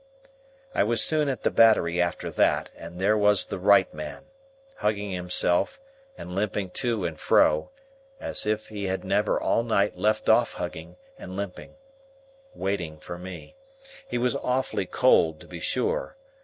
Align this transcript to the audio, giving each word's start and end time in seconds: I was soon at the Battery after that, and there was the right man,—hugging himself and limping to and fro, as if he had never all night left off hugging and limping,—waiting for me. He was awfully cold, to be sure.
I 0.73 0.83
was 0.83 0.99
soon 1.03 1.29
at 1.29 1.43
the 1.43 1.51
Battery 1.51 2.01
after 2.01 2.31
that, 2.31 2.71
and 2.75 2.99
there 2.99 3.15
was 3.15 3.45
the 3.45 3.59
right 3.59 3.93
man,—hugging 3.93 5.11
himself 5.11 5.79
and 6.17 6.33
limping 6.33 6.71
to 6.71 7.05
and 7.05 7.19
fro, 7.19 7.69
as 8.19 8.47
if 8.47 8.69
he 8.69 8.85
had 8.87 9.03
never 9.03 9.39
all 9.39 9.61
night 9.61 9.99
left 9.99 10.27
off 10.27 10.53
hugging 10.53 10.95
and 11.19 11.35
limping,—waiting 11.37 12.97
for 12.97 13.19
me. 13.19 13.55
He 14.07 14.17
was 14.17 14.35
awfully 14.37 14.87
cold, 14.87 15.39
to 15.41 15.47
be 15.47 15.59
sure. 15.59 16.17